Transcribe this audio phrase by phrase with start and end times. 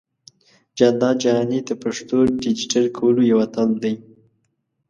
[0.77, 3.93] جانداد جهاني د پښتو ډىجيټل کولو يو اتل دى.